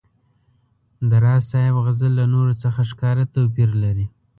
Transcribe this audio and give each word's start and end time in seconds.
د 1.09 1.11
راز 1.23 1.43
صاحب 1.51 1.75
غزل 1.85 2.11
له 2.19 2.25
نورو 2.33 2.53
څخه 2.63 2.79
ښکاره 2.89 3.23
توپیر 3.33 3.69
لري. 3.83 4.05